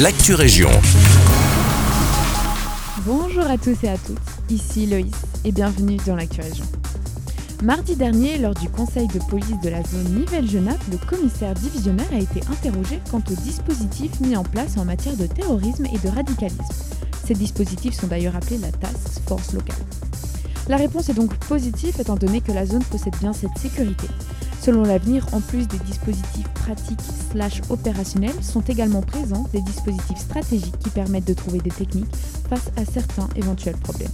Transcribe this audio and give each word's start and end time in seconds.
l'actu 0.00 0.34
région. 0.34 0.70
Bonjour 3.06 3.46
à 3.46 3.56
tous 3.56 3.76
et 3.84 3.88
à 3.88 3.96
toutes, 3.96 4.18
ici 4.50 4.86
Loïs 4.86 5.14
et 5.44 5.52
bienvenue 5.52 5.98
dans 6.04 6.16
l'actu 6.16 6.40
région. 6.40 6.64
Mardi 7.62 7.94
dernier, 7.94 8.38
lors 8.38 8.54
du 8.54 8.68
conseil 8.68 9.06
de 9.06 9.20
police 9.30 9.60
de 9.62 9.68
la 9.68 9.82
zone 9.84 10.18
Nivelles-Genappe, 10.18 10.82
le 10.90 10.96
commissaire 10.96 11.54
divisionnaire 11.54 12.08
a 12.12 12.18
été 12.18 12.40
interrogé 12.50 12.98
quant 13.08 13.22
aux 13.30 13.40
dispositifs 13.42 14.18
mis 14.18 14.36
en 14.36 14.42
place 14.42 14.76
en 14.78 14.84
matière 14.84 15.16
de 15.16 15.26
terrorisme 15.26 15.86
et 15.86 15.98
de 15.98 16.08
radicalisme. 16.08 16.64
Ces 17.24 17.34
dispositifs 17.34 17.94
sont 17.94 18.08
d'ailleurs 18.08 18.34
appelés 18.34 18.58
la 18.58 18.72
Task 18.72 19.20
Force 19.28 19.52
locale. 19.52 19.76
La 20.68 20.76
réponse 20.76 21.08
est 21.08 21.14
donc 21.14 21.36
positive 21.36 21.94
étant 22.00 22.16
donné 22.16 22.40
que 22.40 22.52
la 22.52 22.66
zone 22.66 22.84
possède 22.84 23.16
bien 23.20 23.32
cette 23.32 23.56
sécurité. 23.58 24.08
Selon 24.64 24.82
l'avenir, 24.84 25.26
en 25.32 25.42
plus 25.42 25.68
des 25.68 25.76
dispositifs 25.80 26.48
pratiques 26.54 27.02
slash 27.30 27.60
opérationnels, 27.68 28.42
sont 28.42 28.62
également 28.62 29.02
présents 29.02 29.46
des 29.52 29.60
dispositifs 29.60 30.16
stratégiques 30.16 30.78
qui 30.78 30.88
permettent 30.88 31.26
de 31.26 31.34
trouver 31.34 31.58
des 31.58 31.70
techniques 31.70 32.16
face 32.48 32.70
à 32.78 32.86
certains 32.86 33.28
éventuels 33.36 33.76
problèmes. 33.76 34.08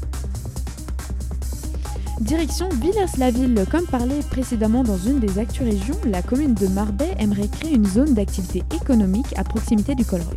Direction 2.20 2.68
Villers-la-Ville, 2.68 3.64
comme 3.70 3.86
parlé 3.86 4.18
précédemment 4.28 4.82
dans 4.82 4.98
une 4.98 5.20
des 5.20 5.38
actus 5.38 5.62
régions, 5.62 5.96
la 6.04 6.20
commune 6.20 6.54
de 6.54 6.66
Marbais 6.66 7.14
aimerait 7.20 7.46
créer 7.46 7.76
une 7.76 7.86
zone 7.86 8.14
d'activité 8.14 8.64
économique 8.74 9.32
à 9.36 9.44
proximité 9.44 9.94
du 9.94 10.04
Colroy. 10.04 10.34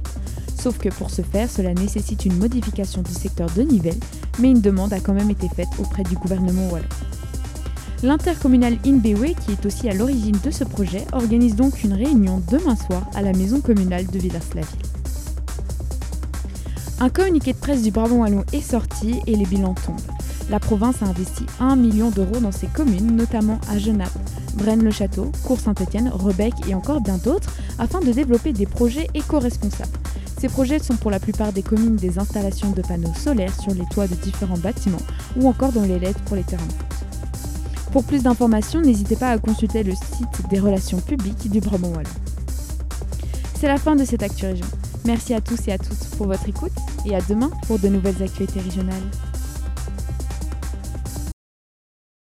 Sauf 0.61 0.77
que 0.77 0.89
pour 0.89 1.09
ce 1.09 1.23
faire, 1.23 1.49
cela 1.49 1.73
nécessite 1.73 2.23
une 2.23 2.37
modification 2.37 3.01
du 3.01 3.13
secteur 3.13 3.49
de 3.55 3.63
Nivelles, 3.63 3.99
mais 4.37 4.51
une 4.51 4.61
demande 4.61 4.93
a 4.93 4.99
quand 4.99 5.13
même 5.13 5.31
été 5.31 5.49
faite 5.49 5.69
auprès 5.79 6.03
du 6.03 6.15
gouvernement 6.17 6.69
wallon. 6.69 6.85
L'intercommunal 8.03 8.77
Inbewe, 8.85 9.33
qui 9.33 9.53
est 9.53 9.65
aussi 9.65 9.89
à 9.89 9.93
l'origine 9.93 10.37
de 10.43 10.51
ce 10.51 10.65
projet, 10.65 11.05
organise 11.13 11.55
donc 11.55 11.85
une 11.85 11.93
réunion 11.93 12.43
demain 12.51 12.75
soir 12.75 13.09
à 13.15 13.21
la 13.21 13.31
maison 13.31 13.61
communale 13.61 14.05
de 14.07 14.19
Villers-la-Ville. 14.19 14.81
Un 16.99 17.07
communiqué 17.07 17.53
de 17.53 17.57
presse 17.57 17.81
du 17.81 17.91
Brabant 17.91 18.17
Wallon 18.17 18.43
est 18.51 18.59
sorti 18.59 19.21
et 19.25 19.37
les 19.37 19.45
bilans 19.45 19.73
tombent. 19.73 19.95
La 20.49 20.59
province 20.59 21.01
a 21.01 21.05
investi 21.05 21.45
1 21.61 21.77
million 21.77 22.09
d'euros 22.09 22.41
dans 22.41 22.51
ses 22.51 22.67
communes, 22.67 23.15
notamment 23.15 23.61
à 23.69 23.77
Genappe, 23.77 24.11
Braine-le-Château, 24.55 25.31
Cour-Saint-Étienne, 25.45 26.11
Rebec 26.13 26.53
et 26.67 26.75
encore 26.75 26.99
bien 26.99 27.17
d'autres, 27.17 27.53
afin 27.79 28.01
de 28.01 28.11
développer 28.11 28.51
des 28.51 28.65
projets 28.65 29.07
éco-responsables. 29.13 29.97
Ces 30.37 30.49
projets 30.49 30.79
sont 30.79 30.97
pour 30.97 31.09
la 31.09 31.21
plupart 31.21 31.53
des 31.53 31.63
communes 31.63 31.95
des 31.95 32.19
installations 32.19 32.71
de 32.71 32.81
panneaux 32.81 33.13
solaires 33.15 33.57
sur 33.57 33.73
les 33.73 33.85
toits 33.85 34.07
de 34.07 34.15
différents 34.15 34.57
bâtiments 34.57 34.97
ou 35.37 35.47
encore 35.47 35.71
dans 35.71 35.83
les 35.83 35.99
LED 35.99 36.17
pour 36.25 36.35
les 36.35 36.43
terrains. 36.43 36.63
Pour 37.93 38.03
plus 38.03 38.23
d'informations, 38.23 38.81
n'hésitez 38.81 39.15
pas 39.15 39.29
à 39.29 39.37
consulter 39.37 39.83
le 39.83 39.93
site 39.93 40.49
des 40.49 40.59
relations 40.59 40.99
publiques 40.99 41.47
du 41.51 41.59
Brabant 41.59 41.89
Wallon. 41.89 42.09
C'est 43.53 43.67
la 43.67 43.77
fin 43.77 43.95
de 43.95 44.03
cette 44.03 44.23
Actu 44.23 44.47
Région. 44.47 44.65
Merci 45.05 45.35
à 45.35 45.41
tous 45.41 45.67
et 45.67 45.73
à 45.73 45.77
toutes 45.77 46.03
pour 46.17 46.25
votre 46.25 46.49
écoute 46.49 46.71
et 47.05 47.15
à 47.15 47.19
demain 47.29 47.51
pour 47.67 47.77
de 47.77 47.89
nouvelles 47.89 48.23
actualités 48.23 48.61
régionales. 48.61 49.03